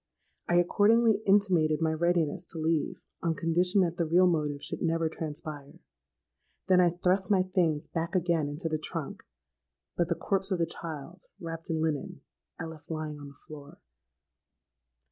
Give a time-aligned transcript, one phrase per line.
[0.49, 5.07] I accordingly intimated my readiness to leave on condition that the real motive should never
[5.07, 5.79] transpire.
[6.67, 9.21] Then I thrust my things back again into the trunk:
[9.95, 12.21] but the corpse of the child, wrapped in linen,
[12.59, 13.77] I left lying on the floor.